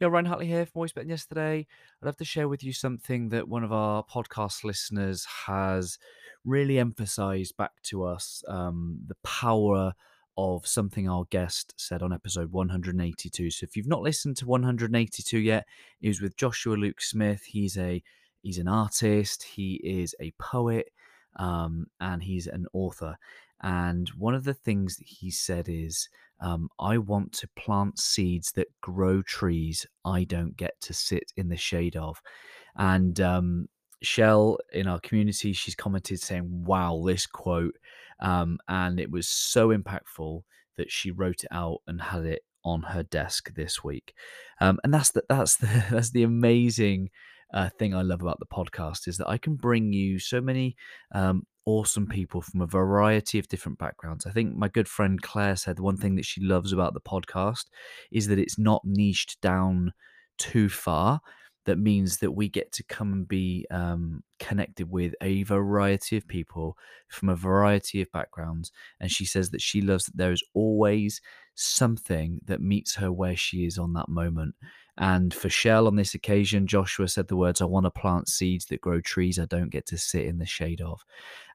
Yeah, 0.00 0.06
Ryan 0.06 0.26
Hartley 0.26 0.46
here 0.46 0.64
from 0.64 0.82
Voice 0.82 0.92
Betting 0.92 1.10
Yesterday. 1.10 1.66
I'd 2.00 2.06
love 2.06 2.16
to 2.18 2.24
share 2.24 2.46
with 2.46 2.62
you 2.62 2.72
something 2.72 3.30
that 3.30 3.48
one 3.48 3.64
of 3.64 3.72
our 3.72 4.04
podcast 4.04 4.62
listeners 4.62 5.26
has 5.46 5.98
really 6.44 6.78
emphasized 6.78 7.56
back 7.56 7.72
to 7.84 8.04
us 8.04 8.44
um, 8.46 9.00
the 9.08 9.16
power 9.24 9.94
of 10.36 10.64
something 10.68 11.08
our 11.08 11.24
guest 11.30 11.74
said 11.76 12.00
on 12.00 12.12
episode 12.12 12.52
182. 12.52 13.50
So 13.50 13.64
if 13.64 13.76
you've 13.76 13.88
not 13.88 14.02
listened 14.02 14.36
to 14.36 14.46
182 14.46 15.36
yet, 15.36 15.66
it 16.00 16.06
was 16.06 16.20
with 16.20 16.36
Joshua 16.36 16.74
Luke 16.74 17.00
Smith. 17.00 17.42
He's 17.42 17.76
a 17.76 18.00
he's 18.40 18.58
an 18.58 18.68
artist, 18.68 19.42
he 19.42 19.80
is 19.82 20.14
a 20.20 20.30
poet, 20.38 20.92
um, 21.40 21.88
and 22.00 22.22
he's 22.22 22.46
an 22.46 22.66
author. 22.72 23.16
And 23.62 24.08
one 24.10 24.34
of 24.34 24.44
the 24.44 24.54
things 24.54 24.96
that 24.96 25.06
he 25.06 25.30
said 25.30 25.68
is, 25.68 26.08
um, 26.40 26.68
I 26.78 26.98
want 26.98 27.32
to 27.34 27.48
plant 27.56 27.98
seeds 27.98 28.52
that 28.52 28.68
grow 28.80 29.22
trees 29.22 29.86
I 30.04 30.24
don't 30.24 30.56
get 30.56 30.80
to 30.82 30.94
sit 30.94 31.32
in 31.36 31.48
the 31.48 31.56
shade 31.56 31.96
of. 31.96 32.20
And 32.76 33.20
um, 33.20 33.68
Shell 34.02 34.58
in 34.72 34.86
our 34.86 35.00
community, 35.00 35.52
she's 35.52 35.74
commented 35.74 36.20
saying, 36.20 36.64
Wow, 36.64 37.02
this 37.04 37.26
quote. 37.26 37.76
Um, 38.20 38.58
and 38.68 39.00
it 39.00 39.10
was 39.10 39.28
so 39.28 39.68
impactful 39.68 40.42
that 40.76 40.90
she 40.90 41.10
wrote 41.10 41.42
it 41.42 41.48
out 41.50 41.78
and 41.86 42.00
had 42.00 42.24
it 42.24 42.42
on 42.64 42.82
her 42.82 43.02
desk 43.02 43.54
this 43.54 43.82
week. 43.82 44.14
Um, 44.60 44.78
and 44.84 44.94
that's 44.94 45.10
the, 45.10 45.24
that's 45.28 45.56
the, 45.56 45.84
that's 45.90 46.10
the 46.10 46.22
amazing 46.22 47.10
uh, 47.52 47.70
thing 47.78 47.94
I 47.94 48.02
love 48.02 48.22
about 48.22 48.38
the 48.38 48.46
podcast 48.46 49.08
is 49.08 49.16
that 49.18 49.28
I 49.28 49.38
can 49.38 49.56
bring 49.56 49.92
you 49.92 50.18
so 50.18 50.40
many 50.40 50.76
um, 51.12 51.44
awesome 51.68 52.06
people 52.06 52.40
from 52.40 52.62
a 52.62 52.66
variety 52.66 53.38
of 53.38 53.46
different 53.46 53.78
backgrounds. 53.78 54.24
I 54.24 54.30
think 54.30 54.56
my 54.56 54.68
good 54.68 54.88
friend 54.88 55.20
Claire 55.20 55.54
said 55.54 55.78
one 55.78 55.98
thing 55.98 56.16
that 56.16 56.24
she 56.24 56.40
loves 56.40 56.72
about 56.72 56.94
the 56.94 57.00
podcast 57.00 57.66
is 58.10 58.26
that 58.28 58.38
it's 58.38 58.58
not 58.58 58.80
niched 58.86 59.38
down 59.42 59.92
too 60.38 60.70
far. 60.70 61.20
That 61.66 61.78
means 61.78 62.20
that 62.20 62.30
we 62.30 62.48
get 62.48 62.72
to 62.72 62.84
come 62.84 63.12
and 63.12 63.28
be 63.28 63.66
um, 63.70 64.22
connected 64.38 64.90
with 64.90 65.14
a 65.20 65.42
variety 65.42 66.16
of 66.16 66.26
people 66.26 66.78
from 67.08 67.28
a 67.28 67.36
variety 67.36 68.00
of 68.00 68.10
backgrounds. 68.12 68.72
And 68.98 69.10
she 69.10 69.26
says 69.26 69.50
that 69.50 69.60
she 69.60 69.82
loves 69.82 70.06
that 70.06 70.16
there 70.16 70.32
is 70.32 70.42
always 70.54 71.20
something 71.54 72.40
that 72.46 72.62
meets 72.62 72.94
her 72.94 73.12
where 73.12 73.36
she 73.36 73.66
is 73.66 73.76
on 73.76 73.92
that 73.92 74.08
moment. 74.08 74.54
And 74.98 75.32
for 75.32 75.48
Shell 75.48 75.86
on 75.86 75.96
this 75.96 76.14
occasion, 76.14 76.66
Joshua 76.66 77.06
said 77.08 77.28
the 77.28 77.36
words, 77.36 77.62
I 77.62 77.66
want 77.66 77.84
to 77.84 77.90
plant 77.90 78.28
seeds 78.28 78.66
that 78.66 78.80
grow 78.80 79.00
trees 79.00 79.38
I 79.38 79.44
don't 79.44 79.70
get 79.70 79.86
to 79.86 79.96
sit 79.96 80.26
in 80.26 80.38
the 80.38 80.46
shade 80.46 80.80
of. 80.80 81.04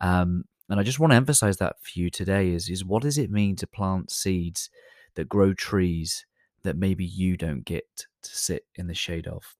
Um, 0.00 0.44
and 0.68 0.78
I 0.78 0.82
just 0.82 0.98
want 0.98 1.12
to 1.12 1.16
emphasize 1.16 1.56
that 1.58 1.76
for 1.80 1.98
you 1.98 2.10
today 2.10 2.50
is, 2.50 2.68
is 2.68 2.84
what 2.84 3.02
does 3.02 3.16
it 3.16 3.30
mean 3.30 3.56
to 3.56 3.66
plant 3.66 4.10
seeds 4.10 4.70
that 5.14 5.28
grow 5.28 5.54
trees 5.54 6.26
that 6.64 6.76
maybe 6.76 7.04
you 7.04 7.36
don't 7.36 7.64
get 7.64 7.86
to 7.96 8.36
sit 8.36 8.66
in 8.74 8.88
the 8.88 8.94
shade 8.94 9.28
of? 9.28 9.56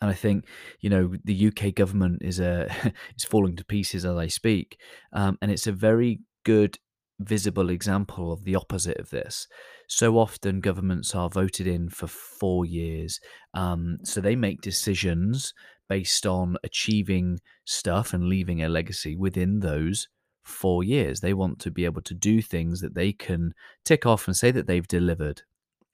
And 0.00 0.10
I 0.10 0.14
think, 0.14 0.46
you 0.80 0.90
know, 0.90 1.14
the 1.24 1.48
UK 1.48 1.74
government 1.74 2.22
is 2.22 2.40
a 2.40 2.68
is 3.16 3.24
falling 3.24 3.56
to 3.56 3.64
pieces 3.64 4.04
as 4.04 4.16
I 4.16 4.26
speak, 4.26 4.78
um, 5.12 5.38
and 5.40 5.50
it's 5.50 5.66
a 5.66 5.72
very 5.72 6.20
good 6.44 6.78
visible 7.20 7.70
example 7.70 8.32
of 8.32 8.44
the 8.44 8.54
opposite 8.54 8.98
of 8.98 9.10
this. 9.10 9.46
So 9.88 10.18
often 10.18 10.60
governments 10.60 11.14
are 11.14 11.30
voted 11.30 11.66
in 11.66 11.88
for 11.88 12.06
four 12.06 12.64
years. 12.64 13.20
Um, 13.54 13.98
so 14.04 14.20
they 14.20 14.36
make 14.36 14.60
decisions 14.60 15.54
based 15.88 16.26
on 16.26 16.56
achieving 16.64 17.40
stuff 17.64 18.12
and 18.12 18.24
leaving 18.24 18.62
a 18.62 18.68
legacy 18.68 19.16
within 19.16 19.60
those 19.60 20.08
four 20.44 20.84
years. 20.84 21.20
They 21.20 21.34
want 21.34 21.58
to 21.60 21.70
be 21.70 21.84
able 21.84 22.02
to 22.02 22.14
do 22.14 22.42
things 22.42 22.80
that 22.80 22.94
they 22.94 23.12
can 23.12 23.52
tick 23.84 24.06
off 24.06 24.26
and 24.26 24.36
say 24.36 24.50
that 24.50 24.66
they've 24.66 24.86
delivered. 24.86 25.42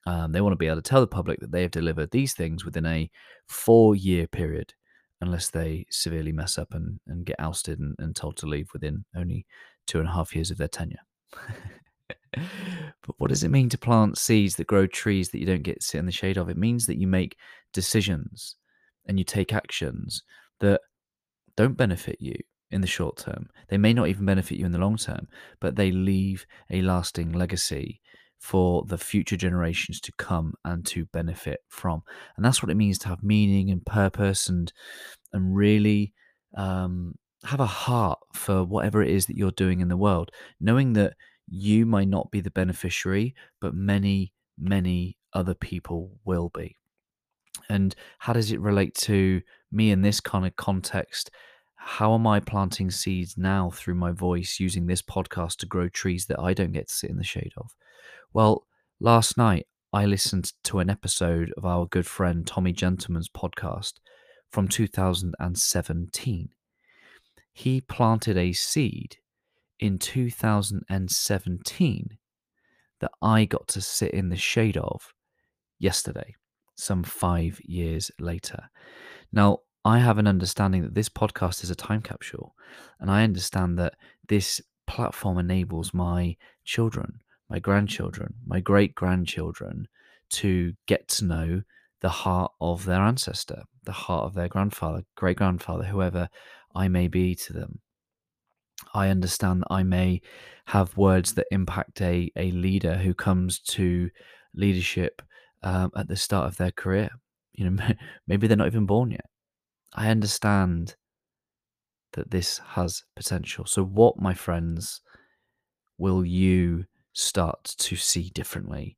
Um, 0.07 0.33
they 0.33 0.41
want 0.41 0.53
to 0.53 0.59
be 0.59 0.67
able 0.67 0.77
to 0.77 0.83
tell 0.83 1.01
the 1.01 1.07
public 1.07 1.41
that 1.41 1.53
they 1.53 1.63
have 1.63 1.71
delivered 1.71 2.11
these 2.11 2.35
things 2.35 2.65
within 2.65 2.87
a 2.87 3.11
four 3.49 3.95
year 3.95 4.27
period, 4.27 4.75
unless 5.21 5.51
they 5.51 5.87
severely 5.91 6.33
mess 6.33 6.59
up 6.59 6.75
and, 6.75 6.99
and 7.07 7.25
get 7.25 7.37
ousted 7.39 7.79
and, 7.79 7.95
and 7.99 8.17
told 8.17 8.37
to 8.39 8.47
leave 8.47 8.69
within 8.73 9.05
only 9.17 9.47
two 9.87 10.01
and 10.01 10.09
a 10.09 10.13
half 10.13 10.35
years 10.35 10.51
of 10.51 10.59
their 10.59 10.69
tenure. 10.69 10.99
but 12.33 13.15
what 13.19 13.29
does 13.29 13.45
it 13.45 13.51
mean 13.51 13.69
to 13.69 13.79
plant 13.79 14.19
seeds 14.19 14.57
that 14.57 14.67
grow 14.67 14.87
trees 14.87 15.31
that 15.31 15.39
you 15.39 15.47
don't 15.47 15.63
get 15.63 15.81
to 15.81 15.87
sit 15.87 15.99
in 15.99 16.07
the 16.07 16.13
shade 16.13 16.37
of? 16.37 16.49
It 16.49 16.57
means 16.57 16.87
that 16.87 16.99
you 16.99 17.07
make 17.07 17.37
decisions 17.73 18.57
and 19.07 19.19
you 19.19 19.25
take 19.25 19.53
actions 19.53 20.23
that 20.61 20.81
don't 21.57 21.77
benefit 21.77 22.17
you 22.21 22.37
in 22.71 22.81
the 22.81 22.87
short 22.87 23.19
term. 23.19 23.49
They 23.69 23.79
may 23.79 23.93
not 23.93 24.09
even 24.09 24.25
benefit 24.25 24.59
you 24.59 24.65
in 24.65 24.73
the 24.73 24.79
long 24.79 24.97
term, 24.97 25.29
but 25.61 25.77
they 25.77 25.93
leave 25.93 26.47
a 26.71 26.83
lasting 26.83 27.33
legacy 27.33 28.01
for 28.39 28.85
the 28.87 28.99
future 28.99 29.37
generations 29.37 30.01
to 30.01 30.13
come 30.19 30.55
and 30.65 30.85
to 30.87 31.05
benefit 31.07 31.61
from. 31.69 32.03
And 32.37 32.45
that's 32.45 32.63
what 32.63 32.71
it 32.71 32.77
means 32.77 32.99
to 32.99 33.09
have 33.09 33.23
meaning 33.23 33.71
and 33.71 33.85
purpose 33.85 34.49
and 34.49 34.73
and 35.33 35.55
really 35.55 36.13
um, 36.57 37.15
have 37.45 37.61
a 37.61 37.67
heart 37.67 38.19
for 38.35 38.65
whatever 38.65 39.03
it 39.03 39.11
is 39.11 39.27
that 39.27 39.37
you're 39.37 39.51
doing 39.51 39.81
in 39.81 39.89
the 39.89 39.97
world, 39.97 40.31
knowing 40.61 40.93
that 40.95 41.15
you 41.49 41.85
might 41.85 42.09
not 42.09 42.31
be 42.31 42.41
the 42.41 42.51
beneficiary, 42.51 43.35
but 43.61 43.75
many, 43.75 44.33
many 44.59 45.19
other 45.33 45.55
people 45.55 46.19
will 46.25 46.51
be. 46.55 46.77
And 47.69 47.95
how 48.19 48.33
does 48.33 48.53
it 48.53 48.61
relate 48.61 48.95
to 48.97 49.43
me 49.71 49.91
in 49.91 50.03
this 50.03 50.21
kind 50.21 50.47
of 50.47 50.57
context? 50.57 51.31
How 51.77 52.15
am 52.15 52.27
I 52.27 52.41
planting 52.41 52.91
seeds 52.91 53.37
now 53.37 53.71
through 53.71 53.97
my 53.97 54.13
voice 54.13 54.59
using 54.61 54.87
this 54.87 55.03
podcast 55.03 55.57
to 55.59 55.67
grow 55.67 55.89
trees 55.89 56.27
that 56.27 56.41
I 56.41 56.55
don't 56.55 56.73
get 56.73 56.89
to 56.89 56.95
sit 56.95 57.11
in 57.11 57.17
the 57.17 57.25
shade 57.25 57.53
of? 57.57 57.75
Well, 58.33 58.67
last 59.01 59.37
night 59.37 59.67
I 59.93 60.07
listened 60.07 60.53
to 60.65 60.79
an 60.79 60.89
episode 60.89 61.53
of 61.57 61.65
our 61.65 61.87
good 61.87 62.07
friend 62.07 62.47
Tommy 62.47 62.73
Gentleman's 62.73 63.29
podcast 63.29 63.95
from 64.51 64.69
2017 64.69 66.51
he 67.53 67.81
planted 67.81 68.37
a 68.37 68.53
seed 68.53 69.17
in 69.79 69.99
2017 69.99 72.19
that 73.01 73.11
I 73.21 73.45
got 73.45 73.69
to 73.69 73.81
sit 73.81 74.13
in 74.13 74.29
the 74.29 74.37
shade 74.37 74.77
of 74.77 75.13
yesterday, 75.79 76.35
some 76.77 77.03
five 77.03 77.61
years 77.63 78.11
later. 78.19 78.71
Now, 79.33 79.59
I 79.85 79.99
have 79.99 80.19
an 80.19 80.29
understanding 80.29 80.83
that 80.83 80.95
this 80.95 81.09
podcast 81.09 81.65
is 81.65 81.71
a 81.71 81.75
time 81.75 82.03
capsule, 82.03 82.55
and 83.01 83.11
I 83.11 83.25
understand 83.25 83.79
that 83.79 83.95
this 84.29 84.61
platform 84.87 85.39
enables 85.39 85.93
my 85.93 86.37
children, 86.65 87.21
my 87.51 87.59
grandchildren, 87.59 88.35
my 88.47 88.61
great 88.61 88.95
grandchildren 88.95 89.89
to 90.31 90.75
get 90.87 91.09
to 91.09 91.25
know 91.25 91.63
the 92.01 92.09
heart 92.09 92.53
of 92.61 92.85
their 92.85 93.01
ancestor, 93.01 93.65
the 93.85 93.93
heart 93.93 94.25
of 94.25 94.35
their 94.35 94.49
grandfather, 94.49 95.03
great 95.17 95.37
grandfather, 95.37 95.85
whoever 95.85 96.29
I 96.75 96.89
may 96.89 97.09
be 97.09 97.35
to 97.37 97.53
them. 97.53 97.81
I 98.95 99.09
understand 99.09 99.63
that 99.63 99.73
I 99.73 99.83
may 99.83 100.21
have 100.67 100.97
words 100.97 101.35
that 101.35 101.47
impact 101.51 102.01
a, 102.01 102.31
a 102.37 102.51
leader 102.51 102.97
who 102.97 103.15
comes 103.15 103.59
to 103.61 104.11
leadership 104.55 105.23
um, 105.63 105.91
at 105.97 106.09
the 106.09 106.17
start 106.17 106.47
of 106.47 106.57
their 106.57 106.71
career. 106.71 107.11
You 107.53 107.71
know, 107.71 107.85
maybe 108.27 108.47
they're 108.47 108.57
not 108.57 108.67
even 108.67 108.87
born 108.87 109.11
yet. 109.11 109.27
I 109.95 110.09
understand 110.09 110.97
that 112.13 112.31
this 112.31 112.59
has 112.71 113.05
potential. 113.17 113.67
So, 113.67 113.85
what, 113.85 114.21
my 114.21 114.35
friends, 114.35 115.01
will 115.99 116.25
you 116.25 116.85
start 117.13 117.65
to 117.79 117.97
see 117.97 118.31
differently? 118.31 118.97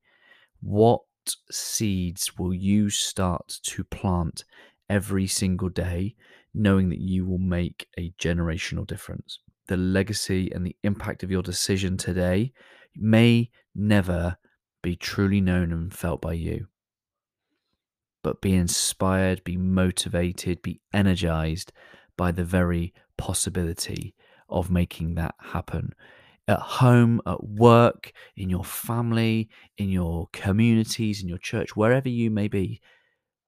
What 0.60 1.02
seeds 1.50 2.36
will 2.38 2.54
you 2.54 2.90
start 2.90 3.58
to 3.62 3.84
plant 3.84 4.44
every 4.88 5.26
single 5.26 5.68
day 5.68 6.14
knowing 6.54 6.88
that 6.88 7.00
you 7.00 7.26
will 7.26 7.38
make 7.38 7.88
a 7.98 8.12
generational 8.20 8.86
difference. 8.86 9.40
The 9.66 9.76
legacy 9.76 10.50
and 10.52 10.64
the 10.64 10.76
impact 10.84 11.22
of 11.22 11.30
your 11.30 11.42
decision 11.42 11.96
today 11.96 12.52
may 12.94 13.50
never 13.74 14.36
be 14.82 14.94
truly 14.94 15.40
known 15.40 15.72
and 15.72 15.92
felt 15.92 16.20
by 16.20 16.34
you. 16.34 16.68
But 18.22 18.40
be 18.40 18.54
inspired, 18.54 19.42
be 19.44 19.56
motivated, 19.56 20.62
be 20.62 20.80
energized 20.92 21.72
by 22.16 22.30
the 22.30 22.44
very 22.44 22.94
possibility 23.16 24.14
of 24.48 24.70
making 24.70 25.14
that 25.16 25.34
happen. 25.38 25.92
At 26.46 26.60
home, 26.60 27.22
at 27.26 27.42
work, 27.42 28.12
in 28.36 28.50
your 28.50 28.64
family, 28.64 29.48
in 29.78 29.88
your 29.88 30.28
communities, 30.32 31.22
in 31.22 31.28
your 31.28 31.38
church, 31.38 31.74
wherever 31.74 32.08
you 32.08 32.30
may 32.30 32.48
be, 32.48 32.80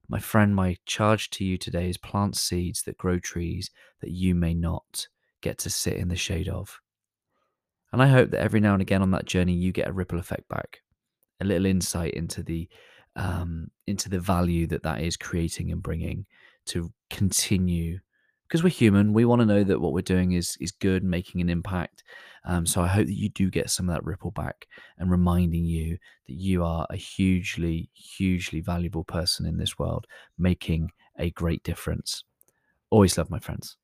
my 0.08 0.19
friend, 0.19 0.55
my 0.55 0.76
charge 0.87 1.31
to 1.31 1.44
you 1.44 1.58
today 1.58 1.88
is 1.88 1.97
plant 1.97 2.37
seeds 2.37 2.82
that 2.82 2.99
grow 2.99 3.19
trees 3.19 3.70
that 4.00 4.11
you 4.11 4.35
may 4.35 4.55
not 4.55 5.08
get 5.41 5.58
to 5.58 5.70
sit 5.70 5.94
in 5.94 6.08
the 6.08 6.17
shade 6.17 6.49
of. 6.49 6.81
And 7.93 8.03
I 8.03 8.06
hope 8.08 8.31
that 8.31 8.41
every 8.41 8.61
now 8.61 8.73
and 8.73 8.82
again 8.82 9.03
on 9.03 9.12
that 9.12 9.26
journey, 9.26 9.55
you 9.55 9.73
get 9.73 9.88
a 9.88 9.93
ripple 9.93 10.19
effect 10.19 10.49
back, 10.49 10.82
a 11.41 11.44
little 11.44 11.67
insight 11.67 12.14
into 12.14 12.43
the 12.43 12.69
um, 13.14 13.70
into 13.87 14.11
the 14.11 14.20
value 14.20 14.67
that 14.67 14.82
that 14.82 15.00
is 15.00 15.17
creating 15.17 15.73
and 15.73 15.82
bringing 15.82 16.26
to 16.67 16.93
continue 17.09 18.00
because 18.46 18.62
we're 18.62 18.70
human. 18.70 19.12
We 19.12 19.25
want 19.25 19.40
to 19.40 19.46
know 19.46 19.64
that 19.64 19.81
what 19.81 19.93
we're 19.93 20.02
doing 20.02 20.32
is 20.32 20.56
is 20.60 20.72
good, 20.72 21.02
making 21.04 21.40
an 21.40 21.48
impact. 21.48 22.02
Um, 22.44 22.64
so 22.64 22.81
I 22.81 22.87
hope 22.87 23.06
that 23.06 23.19
you 23.19 23.28
do 23.28 23.50
get 23.50 23.70
some 23.70 23.88
of 23.88 23.94
that 23.94 24.04
ripple 24.04 24.31
back 24.31 24.69
and 24.98 25.10
reminding 25.10 25.64
you 25.64 25.98
that 26.28 26.34
you 26.34 26.64
are 26.64 26.87
a 26.90 26.96
hugely, 26.96 27.90
hugely 27.93 28.60
valuable 28.60 29.04
person 29.04 29.46
in 29.46 29.58
this 29.58 29.78
world, 29.78 30.06
making 30.38 30.93
a 31.19 31.31
great 31.31 31.64
difference. 31.64 32.25
Always 32.90 33.19
love 33.19 33.31
my 33.31 33.40
friends. 33.40 33.76